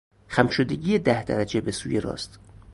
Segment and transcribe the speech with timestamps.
[0.27, 2.39] خم شدگی ده درجه به سوی راست